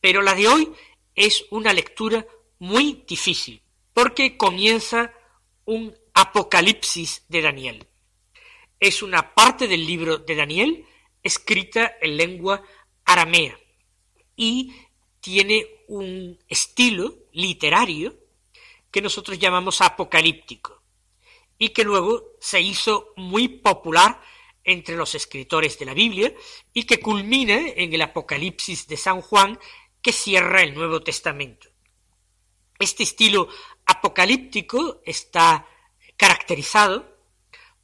Pero 0.00 0.22
la 0.22 0.34
de 0.34 0.48
hoy 0.48 0.72
es 1.14 1.44
una 1.50 1.72
lectura 1.72 2.26
muy 2.58 3.04
difícil, 3.06 3.62
porque 3.92 4.36
comienza 4.36 5.14
un 5.66 5.96
apocalipsis 6.14 7.24
de 7.28 7.42
Daniel. 7.42 7.86
Es 8.80 9.04
una 9.04 9.36
parte 9.36 9.68
del 9.68 9.86
libro 9.86 10.18
de 10.18 10.34
Daniel 10.34 10.84
escrita 11.22 11.96
en 12.00 12.16
lengua 12.16 12.60
aramea 13.06 13.58
y 14.36 14.74
tiene 15.20 15.66
un 15.88 16.38
estilo 16.48 17.14
literario 17.32 18.14
que 18.90 19.00
nosotros 19.00 19.38
llamamos 19.38 19.80
apocalíptico 19.80 20.82
y 21.58 21.70
que 21.70 21.84
luego 21.84 22.32
se 22.40 22.60
hizo 22.60 23.12
muy 23.16 23.48
popular 23.48 24.20
entre 24.62 24.96
los 24.96 25.14
escritores 25.14 25.78
de 25.78 25.86
la 25.86 25.94
Biblia 25.94 26.34
y 26.72 26.84
que 26.84 27.00
culmina 27.00 27.56
en 27.56 27.92
el 27.92 28.02
Apocalipsis 28.02 28.86
de 28.88 28.96
San 28.96 29.20
Juan 29.20 29.58
que 30.02 30.12
cierra 30.12 30.62
el 30.62 30.74
Nuevo 30.74 31.00
Testamento. 31.00 31.68
Este 32.78 33.04
estilo 33.04 33.48
apocalíptico 33.86 35.00
está 35.04 35.66
caracterizado 36.16 37.16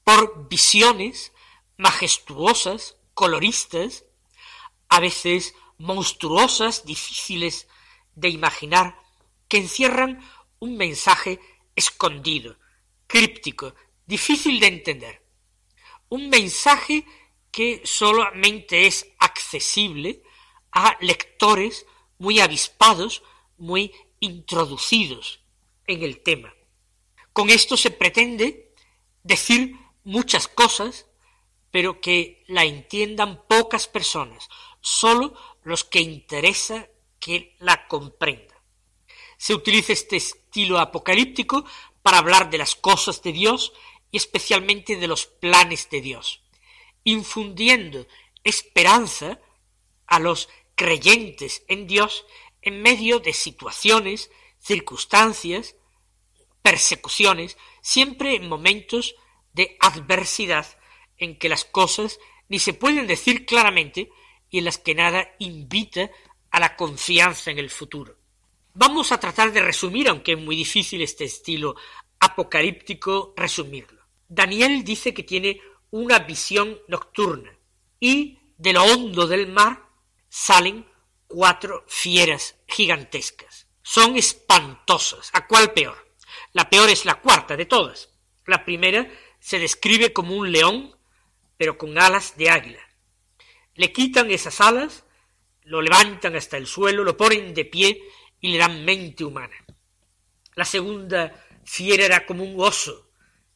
por 0.05 0.49
visiones 0.49 1.33
majestuosas, 1.76 2.97
coloristas, 3.14 4.05
a 4.92 5.00
veces 5.00 5.54
monstruosas, 5.78 6.84
difíciles 6.84 7.66
de 8.14 8.28
imaginar, 8.28 8.94
que 9.49 9.56
encierran 9.56 10.20
un 10.58 10.76
mensaje 10.76 11.40
escondido, 11.75 12.58
críptico, 13.06 13.75
difícil 14.04 14.61
de 14.61 14.66
entender. 14.66 15.22
Un 16.11 16.28
mensaje 16.28 17.06
que 17.50 17.80
solamente 17.84 18.87
es 18.87 19.08
accesible 19.18 20.22
a 20.72 20.94
lectores 21.00 21.87
muy 22.18 22.40
avispados, 22.40 23.22
muy 23.56 23.92
introducidos 24.20 25.40
en 25.87 26.02
el 26.02 26.22
tema. 26.22 26.52
Con 27.32 27.49
esto 27.49 27.78
se 27.78 27.92
pretende 27.92 28.75
decir 29.22 29.75
muchas 30.04 30.49
cosas, 30.49 31.06
pero 31.70 32.02
que 32.02 32.44
la 32.46 32.64
entiendan 32.66 33.42
pocas 33.49 33.88
personas, 33.88 34.50
sólo 34.82 35.32
los 35.62 35.84
que 35.84 36.00
interesa 36.00 36.88
que 37.18 37.56
la 37.60 37.88
comprendan. 37.88 38.58
Se 39.38 39.54
utiliza 39.54 39.92
este 39.92 40.16
estilo 40.16 40.78
apocalíptico 40.78 41.64
para 42.02 42.18
hablar 42.18 42.50
de 42.50 42.58
las 42.58 42.74
cosas 42.74 43.22
de 43.22 43.32
Dios 43.32 43.72
y 44.10 44.18
especialmente 44.18 44.96
de 44.96 45.06
los 45.06 45.26
planes 45.26 45.88
de 45.88 46.00
Dios, 46.00 46.42
infundiendo 47.04 48.06
esperanza 48.44 49.40
a 50.06 50.18
los 50.18 50.48
creyentes 50.74 51.64
en 51.68 51.86
Dios 51.86 52.26
en 52.60 52.82
medio 52.82 53.20
de 53.20 53.32
situaciones, 53.32 54.30
circunstancias, 54.58 55.76
persecuciones, 56.60 57.56
siempre 57.80 58.34
en 58.36 58.49
momentos 58.49 59.14
de 59.52 59.76
adversidad 59.80 60.66
en 61.18 61.38
que 61.38 61.49
las 61.49 61.64
cosas 61.64 62.18
ni 62.49 62.58
se 62.58 62.75
pueden 62.75 63.06
decir 63.06 63.47
claramente 63.47 64.10
y 64.52 64.58
en 64.58 64.67
las 64.67 64.78
que 64.78 64.95
nada 64.95 65.34
invita 65.41 66.10
a 66.52 66.60
la 66.60 66.76
confianza 66.76 67.50
en 67.50 67.58
el 67.58 67.71
futuro. 67.71 68.17
Vamos 68.75 69.10
a 69.10 69.19
tratar 69.19 69.50
de 69.50 69.62
resumir, 69.62 70.08
aunque 70.08 70.32
es 70.32 70.38
muy 70.38 70.54
difícil 70.54 71.02
este 71.02 71.25
estilo 71.25 71.75
apocalíptico, 72.21 73.34
resumirlo. 73.36 74.02
Daniel 74.28 74.84
dice 74.84 75.12
que 75.12 75.25
tiene 75.25 75.60
una 75.91 76.21
visión 76.21 76.78
nocturna 76.86 77.50
y 77.99 78.38
de 78.58 78.73
lo 78.75 78.84
hondo 78.84 79.26
del 79.26 79.49
mar 79.49 79.88
salen 80.28 80.86
cuatro 81.26 81.84
fieras 81.88 82.56
gigantescas. 82.69 83.67
Son 83.82 84.17
espantosas. 84.17 85.30
¿A 85.32 85.47
cuál 85.47 85.73
peor? 85.73 86.15
La 86.52 86.69
peor 86.69 86.91
es 86.91 87.06
la 87.06 87.21
cuarta 87.21 87.56
de 87.56 87.65
todas. 87.65 88.10
La 88.47 88.65
primera 88.65 89.10
se 89.41 89.58
describe 89.58 90.12
como 90.12 90.36
un 90.36 90.52
león, 90.52 90.95
pero 91.56 91.78
con 91.78 91.99
alas 91.99 92.36
de 92.36 92.50
águila. 92.50 92.80
Le 93.75 93.93
quitan 93.93 94.30
esas 94.30 94.61
alas, 94.61 95.04
lo 95.65 95.80
levantan 95.80 96.37
hasta 96.37 96.56
el 96.56 96.67
suelo, 96.67 97.04
lo 97.04 97.17
ponen 97.17 97.54
de 97.54 97.65
pie 97.65 98.02
y 98.41 98.52
le 98.52 98.58
dan 98.58 98.85
mente 98.85 99.25
humana. 99.25 99.56
La 100.54 100.65
segunda 100.65 101.47
fiera 101.65 102.04
era 102.04 102.26
como 102.26 102.45
un 102.45 102.61
oso, 102.61 103.11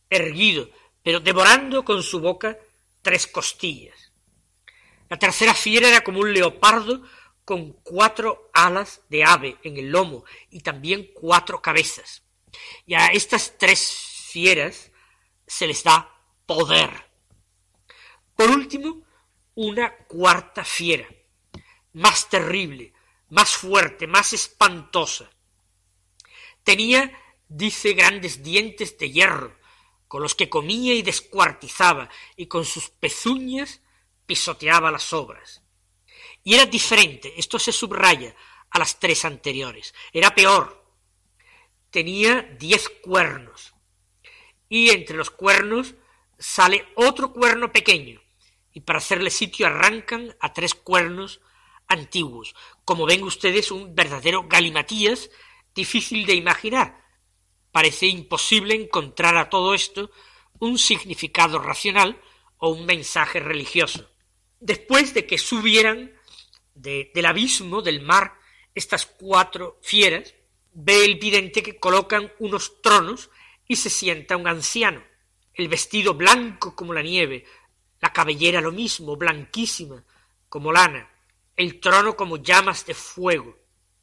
erguido, 0.08 0.70
pero 1.02 1.20
devorando 1.20 1.84
con 1.84 2.02
su 2.02 2.20
boca 2.20 2.58
tres 3.02 3.26
costillas. 3.26 4.12
La 5.08 5.18
tercera 5.18 5.54
fiera 5.54 5.88
era 5.88 6.02
como 6.02 6.20
un 6.20 6.32
leopardo 6.32 7.02
con 7.44 7.74
cuatro 7.84 8.50
alas 8.52 9.02
de 9.08 9.22
ave 9.22 9.56
en 9.62 9.76
el 9.76 9.90
lomo 9.90 10.24
y 10.50 10.60
también 10.60 11.10
cuatro 11.14 11.62
cabezas. 11.62 12.22
Y 12.86 12.94
a 12.94 13.06
estas 13.08 13.56
tres 13.56 13.88
fieras 14.32 14.90
se 15.46 15.66
les 15.66 15.84
da 15.84 16.12
poder. 16.44 16.90
Por 18.34 18.50
último, 18.50 19.05
una 19.56 19.96
cuarta 20.06 20.64
fiera, 20.64 21.08
más 21.94 22.28
terrible, 22.28 22.92
más 23.30 23.50
fuerte, 23.50 24.06
más 24.06 24.34
espantosa. 24.34 25.30
Tenía, 26.62 27.18
dice, 27.48 27.94
grandes 27.94 28.42
dientes 28.42 28.98
de 28.98 29.10
hierro, 29.10 29.58
con 30.08 30.22
los 30.22 30.34
que 30.34 30.50
comía 30.50 30.94
y 30.94 31.02
descuartizaba, 31.02 32.10
y 32.36 32.46
con 32.46 32.66
sus 32.66 32.90
pezuñas 32.90 33.80
pisoteaba 34.26 34.90
las 34.90 35.12
obras. 35.14 35.62
Y 36.44 36.54
era 36.54 36.66
diferente, 36.66 37.32
esto 37.38 37.58
se 37.58 37.72
subraya, 37.72 38.36
a 38.70 38.78
las 38.78 39.00
tres 39.00 39.24
anteriores. 39.24 39.94
Era 40.12 40.34
peor. 40.34 40.84
Tenía 41.90 42.42
diez 42.42 42.90
cuernos, 43.02 43.74
y 44.68 44.90
entre 44.90 45.16
los 45.16 45.30
cuernos 45.30 45.94
sale 46.38 46.86
otro 46.94 47.32
cuerno 47.32 47.72
pequeño, 47.72 48.20
y 48.76 48.80
para 48.82 48.98
hacerle 48.98 49.30
sitio 49.30 49.66
arrancan 49.66 50.36
a 50.38 50.52
tres 50.52 50.74
cuernos 50.74 51.40
antiguos. 51.88 52.54
Como 52.84 53.06
ven 53.06 53.22
ustedes, 53.22 53.70
un 53.70 53.94
verdadero 53.94 54.46
galimatías 54.48 55.30
difícil 55.74 56.26
de 56.26 56.34
imaginar. 56.34 57.02
Parece 57.72 58.04
imposible 58.04 58.74
encontrar 58.74 59.38
a 59.38 59.48
todo 59.48 59.72
esto 59.72 60.10
un 60.58 60.78
significado 60.78 61.58
racional 61.58 62.20
o 62.58 62.68
un 62.68 62.84
mensaje 62.84 63.40
religioso. 63.40 64.10
Después 64.60 65.14
de 65.14 65.26
que 65.26 65.38
subieran 65.38 66.12
del 66.74 67.24
abismo 67.24 67.80
del 67.80 68.02
mar 68.02 68.34
estas 68.74 69.06
cuatro 69.06 69.78
fieras, 69.80 70.34
ve 70.74 71.02
el 71.02 71.14
vidente 71.14 71.62
que 71.62 71.78
colocan 71.78 72.30
unos 72.40 72.82
tronos 72.82 73.30
y 73.66 73.76
se 73.76 73.88
sienta 73.88 74.36
un 74.36 74.46
anciano, 74.46 75.02
el 75.54 75.68
vestido 75.68 76.12
blanco 76.12 76.76
como 76.76 76.92
la 76.92 77.00
nieve, 77.00 77.46
la 78.00 78.12
cabellera 78.12 78.60
lo 78.60 78.72
mismo, 78.72 79.16
blanquísima 79.16 80.04
como 80.48 80.72
lana, 80.72 81.10
el 81.56 81.80
trono 81.80 82.16
como 82.16 82.36
llamas 82.36 82.84
de 82.86 82.94
fuego. 82.94 83.56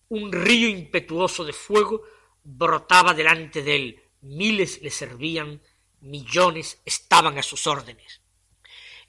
Un 0.10 0.32
río 0.32 0.68
impetuoso 0.68 1.46
de 1.46 1.54
fuego 1.54 2.04
brotaba 2.44 3.14
delante 3.14 3.62
de 3.64 3.76
él. 3.76 4.04
Miles 4.22 4.82
le 4.82 4.90
servían, 4.90 5.62
millones 6.02 6.82
estaban 6.86 7.38
a 7.38 7.44
sus 7.44 7.68
órdenes. 7.68 8.22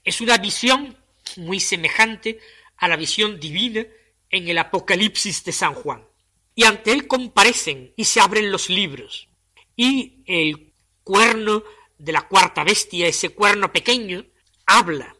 Es 0.03 0.21
una 0.21 0.37
visión 0.37 0.97
muy 1.37 1.59
semejante 1.59 2.39
a 2.77 2.87
la 2.87 2.95
visión 2.95 3.39
divina 3.39 3.85
en 4.29 4.47
el 4.47 4.57
Apocalipsis 4.57 5.43
de 5.43 5.51
San 5.51 5.73
Juan. 5.73 6.05
Y 6.53 6.63
ante 6.63 6.91
él 6.91 7.07
comparecen 7.07 7.93
y 7.95 8.05
se 8.05 8.21
abren 8.21 8.51
los 8.51 8.69
libros. 8.69 9.27
Y 9.75 10.23
el 10.25 10.73
cuerno 11.03 11.63
de 11.97 12.11
la 12.11 12.27
cuarta 12.27 12.63
bestia, 12.63 13.07
ese 13.07 13.29
cuerno 13.29 13.71
pequeño, 13.71 14.25
habla, 14.65 15.15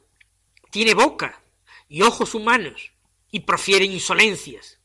tiene 0.72 0.94
boca 0.94 1.42
y 1.88 2.02
ojos 2.02 2.34
humanos, 2.36 2.92
y 3.36 3.42
profiere 3.42 3.84
insolencias. 3.84 4.80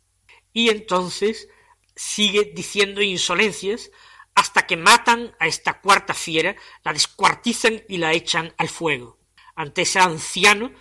Y 0.53 0.71
entonces 0.71 1.49
sigue 1.95 2.51
diciendo 2.53 3.01
insolencias 3.01 3.93
hasta 4.35 4.67
que 4.67 4.77
matan 4.77 5.37
a 5.39 5.47
esta 5.47 5.81
cuarta 5.81 6.15
fiera, 6.15 6.57
la 6.83 6.93
descuartizan 6.93 7.85
y 7.89 7.99
la 7.99 8.13
echan 8.13 8.53
al 8.59 8.69
fuego. 8.69 9.21
Ante 9.55 9.83
ese 9.83 10.01
anciano 10.01 10.73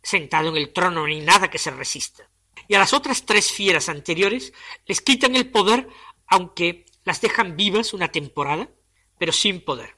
sentado 0.00 0.50
en 0.50 0.58
el 0.58 0.72
trono 0.72 1.00
no 1.00 1.06
hay 1.06 1.20
nada 1.20 1.50
que 1.50 1.58
se 1.58 1.72
resista. 1.72 2.30
Y 2.68 2.74
a 2.74 2.78
las 2.78 2.92
otras 2.92 3.24
tres 3.26 3.50
fieras 3.50 3.88
anteriores 3.88 4.52
les 4.86 5.00
quitan 5.00 5.34
el 5.34 5.50
poder, 5.50 5.88
aunque 6.28 6.84
las 7.02 7.20
dejan 7.20 7.56
vivas 7.56 7.94
una 7.94 8.12
temporada, 8.12 8.70
pero 9.18 9.32
sin 9.32 9.64
poder. 9.64 9.96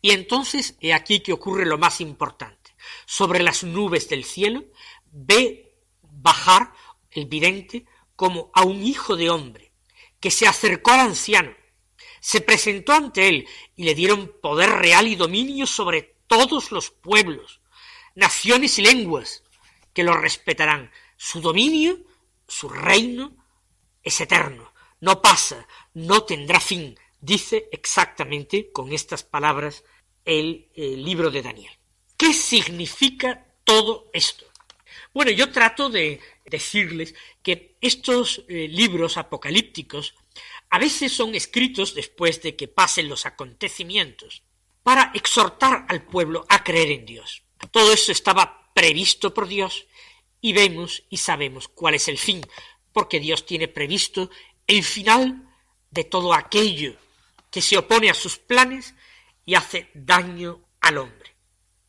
Y 0.00 0.10
entonces 0.10 0.76
he 0.80 0.92
aquí 0.92 1.20
que 1.20 1.32
ocurre 1.32 1.66
lo 1.66 1.78
más 1.78 2.00
importante. 2.00 2.57
Sobre 3.06 3.42
las 3.42 3.64
nubes 3.64 4.08
del 4.08 4.24
cielo 4.24 4.64
ve 5.10 5.74
bajar 6.02 6.72
el 7.10 7.26
vidente 7.26 7.86
como 8.16 8.50
a 8.54 8.62
un 8.62 8.82
hijo 8.82 9.16
de 9.16 9.30
hombre, 9.30 9.72
que 10.20 10.30
se 10.30 10.46
acercó 10.46 10.90
al 10.92 11.00
anciano, 11.00 11.54
se 12.20 12.40
presentó 12.40 12.92
ante 12.92 13.28
él 13.28 13.48
y 13.76 13.84
le 13.84 13.94
dieron 13.94 14.32
poder 14.42 14.70
real 14.70 15.06
y 15.06 15.16
dominio 15.16 15.66
sobre 15.66 16.16
todos 16.26 16.72
los 16.72 16.90
pueblos, 16.90 17.60
naciones 18.14 18.78
y 18.78 18.82
lenguas, 18.82 19.44
que 19.92 20.02
lo 20.02 20.14
respetarán. 20.14 20.90
Su 21.16 21.40
dominio, 21.40 21.98
su 22.46 22.68
reino, 22.68 23.36
es 24.02 24.20
eterno, 24.20 24.72
no 25.00 25.20
pasa, 25.22 25.66
no 25.94 26.24
tendrá 26.24 26.60
fin, 26.60 26.98
dice 27.20 27.68
exactamente 27.72 28.72
con 28.72 28.92
estas 28.92 29.22
palabras 29.22 29.84
el, 30.24 30.70
libro 30.74 31.30
de 31.30 31.42
Daniel. 31.42 31.77
¿Qué 32.18 32.34
significa 32.34 33.46
todo 33.64 34.10
esto? 34.12 34.44
Bueno, 35.14 35.30
yo 35.30 35.50
trato 35.50 35.88
de 35.88 36.20
decirles 36.44 37.14
que 37.42 37.76
estos 37.80 38.44
eh, 38.48 38.68
libros 38.68 39.16
apocalípticos 39.16 40.14
a 40.68 40.78
veces 40.78 41.12
son 41.12 41.34
escritos 41.34 41.94
después 41.94 42.42
de 42.42 42.56
que 42.56 42.68
pasen 42.68 43.08
los 43.08 43.24
acontecimientos, 43.24 44.42
para 44.82 45.12
exhortar 45.14 45.86
al 45.88 46.02
pueblo 46.02 46.44
a 46.48 46.64
creer 46.64 46.90
en 46.90 47.06
Dios. 47.06 47.42
Todo 47.70 47.92
eso 47.92 48.10
estaba 48.10 48.70
previsto 48.74 49.32
por 49.32 49.46
Dios 49.46 49.86
y 50.40 50.52
vemos 50.52 51.04
y 51.10 51.18
sabemos 51.18 51.68
cuál 51.68 51.94
es 51.94 52.08
el 52.08 52.18
fin, 52.18 52.40
porque 52.92 53.20
Dios 53.20 53.46
tiene 53.46 53.68
previsto 53.68 54.30
el 54.66 54.82
final 54.82 55.46
de 55.90 56.04
todo 56.04 56.34
aquello 56.34 56.96
que 57.50 57.62
se 57.62 57.78
opone 57.78 58.10
a 58.10 58.14
sus 58.14 58.38
planes 58.38 58.94
y 59.44 59.54
hace 59.54 59.88
daño 59.94 60.60
al 60.80 60.98
hombre. 60.98 61.37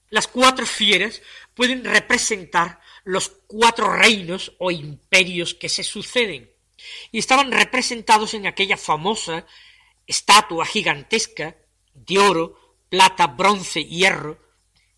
Las 0.10 0.28
cuatro 0.28 0.66
fieras 0.66 1.22
pueden 1.54 1.84
representar 1.84 2.80
los 3.04 3.30
cuatro 3.48 3.94
reinos 3.94 4.54
o 4.60 4.72
imperios 4.72 5.54
que 5.54 5.70
se 5.70 5.84
suceden, 5.84 6.52
y 7.12 7.20
estaban 7.20 7.52
representados 7.52 8.34
en 8.34 8.48
aquella 8.48 8.78
famosa 8.78 9.46
estatua 10.08 10.66
gigantesca 10.66 11.56
de 11.94 12.18
oro, 12.18 12.78
plata, 12.90 13.28
bronce, 13.28 13.84
hierro, 13.84 14.40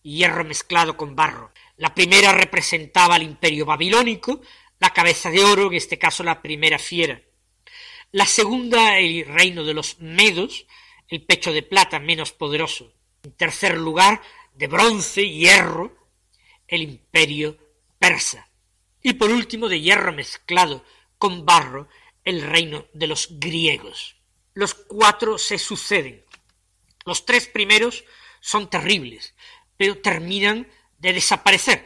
y 0.04 0.17
hierro 0.17 0.43
mezclado 0.43 0.97
con 0.97 1.15
barro. 1.15 1.52
La 1.78 1.93
primera 1.93 2.32
representaba 2.32 3.15
al 3.15 3.24
imperio 3.24 3.65
babilónico, 3.65 4.41
la 4.80 4.91
cabeza 4.91 5.30
de 5.30 5.43
oro, 5.43 5.67
en 5.67 5.74
este 5.74 6.00
caso 6.00 6.24
la 6.24 6.41
primera 6.41 6.80
fiera. 6.80 7.21
La 8.12 8.26
segunda, 8.26 8.97
el 8.97 9.26
reino 9.26 9.63
de 9.63 9.74
los 9.74 10.00
medos, 10.00 10.65
el 11.08 11.24
pecho 11.24 11.54
de 11.54 11.63
plata 11.63 12.00
menos 12.00 12.32
poderoso. 12.32 12.93
En 13.24 13.32
tercer 13.34 13.78
lugar, 13.78 14.21
de 14.54 14.68
bronce 14.68 15.22
y 15.22 15.40
hierro, 15.40 15.96
el 16.68 16.84
imperio 16.84 17.58
persa. 18.00 18.50
Y 19.02 19.14
por 19.14 19.32
último, 19.32 19.68
de 19.68 19.82
hierro 19.82 20.14
mezclado 20.14 20.84
con 21.18 21.46
barro, 21.46 21.88
el 22.24 22.42
reino 22.42 22.86
de 22.94 23.08
los 23.08 23.40
griegos. 23.40 24.16
Los 24.54 24.74
cuatro 24.74 25.38
se 25.38 25.58
suceden. 25.58 26.24
Los 27.06 27.26
tres 27.26 27.48
primeros 27.48 28.04
son 28.40 28.70
terribles, 28.70 29.34
pero 29.78 30.00
terminan 30.00 30.68
de 30.98 31.14
desaparecer. 31.14 31.86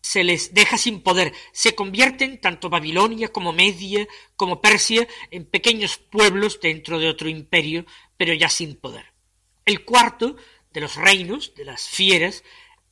Se 0.00 0.24
les 0.24 0.52
deja 0.52 0.78
sin 0.78 1.02
poder, 1.02 1.32
se 1.52 1.74
convierten 1.74 2.40
tanto 2.40 2.68
Babilonia 2.68 3.28
como 3.32 3.52
Media 3.52 4.06
como 4.36 4.60
Persia 4.60 5.06
en 5.30 5.44
pequeños 5.46 5.96
pueblos 5.96 6.60
dentro 6.60 6.98
de 6.98 7.08
otro 7.08 7.28
imperio, 7.28 7.86
pero 8.16 8.34
ya 8.34 8.48
sin 8.48 8.76
poder. 8.76 9.12
El 9.64 9.84
cuarto 9.84 10.36
de 10.72 10.80
los 10.80 10.96
reinos, 10.96 11.54
de 11.54 11.64
las 11.64 11.88
fieras, 11.88 12.44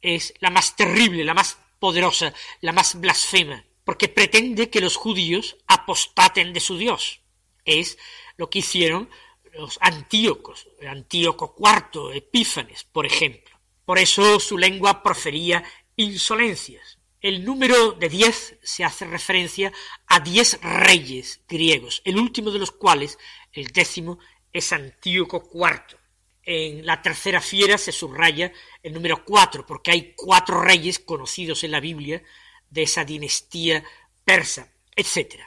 es 0.03 0.35
la 0.41 0.51
más 0.51 0.77
terrible, 0.77 1.25
la 1.25 1.35
más 1.35 1.59
poderosa, 1.79 2.33
la 2.61 2.73
más 2.73 3.01
blasfema, 3.01 3.65
porque 3.85 4.09
pretende 4.09 4.71
que 4.71 4.81
los 4.81 4.97
judíos 4.97 5.57
apostaten 5.67 6.53
de 6.53 6.61
su 6.61 6.79
Dios. 6.79 7.21
Es 7.65 7.99
lo 8.37 8.49
que 8.51 8.61
hicieron 8.61 9.09
los 9.53 9.79
antíocos, 9.81 10.69
Antíoco 10.87 11.57
IV, 11.59 12.15
Epífanes, 12.15 12.85
por 12.85 13.07
ejemplo. 13.07 13.59
Por 13.85 13.99
eso 13.99 14.39
su 14.39 14.57
lengua 14.57 15.03
profería 15.03 15.65
insolencias. 15.97 16.99
El 17.21 17.45
número 17.45 17.93
de 17.93 18.09
diez 18.09 18.57
se 18.63 18.85
hace 18.85 19.05
referencia 19.07 19.73
a 20.07 20.21
diez 20.21 20.59
reyes 20.63 21.43
griegos, 21.47 22.01
el 22.05 22.17
último 22.17 22.51
de 22.51 22.61
los 22.61 22.71
cuales, 22.71 23.19
el 23.53 23.67
décimo, 23.69 24.19
es 24.53 24.73
Antíoco 24.73 25.51
IV. 25.53 26.00
En 26.43 26.87
la 26.87 27.03
tercera 27.03 27.41
fiera 27.41 27.77
se 27.77 27.93
subraya 27.93 28.53
el 28.83 28.93
número 28.93 29.25
cuatro, 29.25 29.67
porque 29.67 29.91
hay 29.91 30.15
cuatro 30.17 30.63
reyes 30.63 30.99
conocidos 30.99 31.65
en 31.65 31.73
la 31.73 31.81
Biblia 31.81 32.23
de 32.69 32.83
esa 32.83 33.05
dinastía 33.05 33.85
persa, 34.25 34.73
etc. 34.97 35.43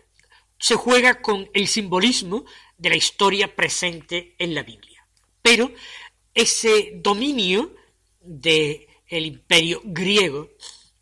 Se 0.58 0.76
juega 0.76 1.22
con 1.22 1.50
el 1.54 1.68
simbolismo 1.68 2.46
de 2.78 2.90
la 2.90 2.96
historia 2.96 3.56
presente 3.56 4.36
en 4.38 4.54
la 4.54 4.64
Biblia. 4.64 5.08
Pero 5.42 5.72
ese 6.34 6.94
dominio 6.96 7.76
del 8.22 8.88
el 9.08 9.26
imperio 9.26 9.82
griego 9.84 10.50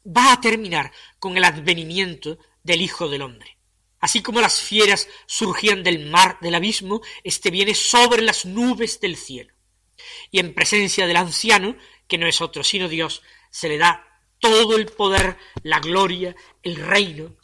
va 0.05 0.33
a 0.33 0.41
terminar 0.41 0.91
con 1.19 1.37
el 1.37 1.43
advenimiento 1.43 2.37
del 2.63 2.81
Hijo 2.81 3.07
del 3.07 3.21
Hombre. 3.21 3.57
Así 3.99 4.21
como 4.21 4.41
las 4.41 4.59
fieras 4.59 5.07
surgían 5.27 5.83
del 5.83 6.09
mar 6.09 6.37
del 6.41 6.55
abismo, 6.55 7.01
éste 7.23 7.51
viene 7.51 7.75
sobre 7.75 8.23
las 8.23 8.45
nubes 8.45 8.99
del 8.99 9.15
cielo. 9.15 9.53
Y 10.31 10.39
en 10.39 10.53
presencia 10.53 11.07
del 11.07 11.17
anciano, 11.17 11.75
que 12.07 12.17
no 12.17 12.27
es 12.27 12.41
otro 12.41 12.63
sino 12.63 12.87
Dios, 12.87 13.21
se 13.49 13.69
le 13.69 13.77
da 13.77 14.11
todo 14.39 14.75
el 14.75 14.87
poder, 14.87 15.37
la 15.63 15.79
gloria, 15.79 16.35
el 16.63 16.75
reino. 16.75 17.37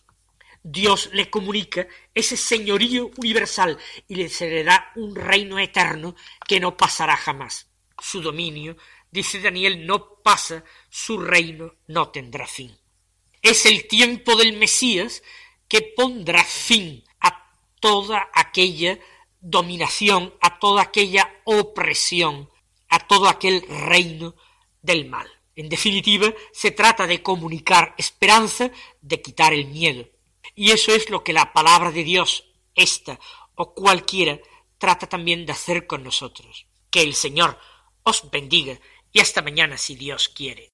Dios 0.64 1.10
le 1.14 1.30
comunica 1.30 1.88
ese 2.14 2.36
señorío 2.36 3.12
universal 3.18 3.78
y 4.08 4.16
le 4.16 4.28
se 4.28 4.50
le 4.50 4.64
da 4.66 4.92
un 4.96 5.16
reino 5.16 5.60
eterno 5.60 6.16
que 6.46 6.60
no 6.60 6.76
pasará 6.76 7.16
jamás. 7.16 7.70
Su 8.00 8.22
dominio, 8.22 8.76
dice 9.10 9.40
Daniel, 9.40 9.86
no 9.86 10.16
pasa, 10.22 10.64
su 10.90 11.20
reino 11.20 11.76
no 11.88 12.10
tendrá 12.10 12.46
fin. 12.48 12.78
Es 13.42 13.66
el 13.66 13.88
tiempo 13.88 14.36
del 14.36 14.58
Mesías 14.58 15.24
que 15.70 15.82
pondrá 15.96 16.44
fin 16.44 17.04
a 17.22 17.50
toda 17.80 18.30
aquella 18.34 19.00
dominación, 19.40 20.34
a 20.42 20.60
toda 20.60 20.82
aquella 20.82 21.37
opresión, 21.50 22.50
a 22.90 23.00
todo 23.08 23.30
aquel 23.30 23.62
reino 23.68 24.36
del 24.82 25.08
mal. 25.08 25.28
En 25.56 25.70
definitiva, 25.70 26.34
se 26.52 26.72
trata 26.72 27.08
de 27.08 27.24
comunicar 27.24 27.96
esperanza, 27.98 28.70
de 29.02 29.22
quitar 29.22 29.54
el 29.54 29.68
miedo. 29.68 30.06
Y 30.56 30.72
eso 30.72 30.94
es 30.94 31.10
lo 31.10 31.24
que 31.24 31.34
la 31.34 31.54
palabra 31.54 31.92
de 31.92 32.04
Dios, 32.04 32.46
esta 32.76 33.18
o 33.56 33.74
cualquiera, 33.74 34.40
trata 34.78 35.08
también 35.08 35.46
de 35.46 35.54
hacer 35.54 35.88
con 35.88 36.04
nosotros. 36.04 36.68
Que 36.90 37.02
el 37.02 37.16
Señor 37.16 37.58
os 38.04 38.30
bendiga 38.30 38.78
y 39.14 39.20
hasta 39.20 39.42
mañana 39.42 39.78
si 39.78 39.96
Dios 39.96 40.30
quiere. 40.30 40.74